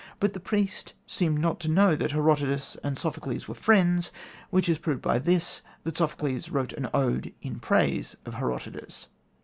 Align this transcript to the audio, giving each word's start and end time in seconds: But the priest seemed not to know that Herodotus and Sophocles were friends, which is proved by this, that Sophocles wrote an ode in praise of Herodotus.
But 0.19 0.33
the 0.33 0.39
priest 0.39 0.95
seemed 1.05 1.37
not 1.37 1.59
to 1.59 1.67
know 1.67 1.95
that 1.95 2.09
Herodotus 2.11 2.75
and 2.83 2.97
Sophocles 2.97 3.47
were 3.47 3.53
friends, 3.53 4.11
which 4.49 4.67
is 4.67 4.79
proved 4.79 5.03
by 5.03 5.19
this, 5.19 5.61
that 5.83 5.95
Sophocles 5.97 6.49
wrote 6.49 6.73
an 6.73 6.89
ode 6.91 7.35
in 7.43 7.59
praise 7.59 8.17
of 8.25 8.33
Herodotus. 8.33 9.09